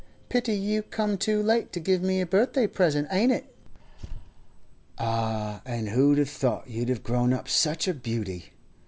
Pity 0.29 0.53
you 0.53 0.81
come 0.81 1.15
too 1.15 1.43
late 1.43 1.71
to 1.73 1.79
give 1.79 2.01
me 2.01 2.21
a 2.21 2.25
birthday 2.25 2.65
present, 2.65 3.07
ain't 3.11 3.31
it?' 3.31 3.45
'Ah! 4.97 5.61
And 5.63 5.89
who'd 5.89 6.17
have 6.17 6.27
thought 6.27 6.67
you'd 6.67 6.89
have 6.89 7.03
grown 7.03 7.33
up 7.33 7.47
such 7.47 7.87
a 7.87 7.93
beauty! 7.93 8.45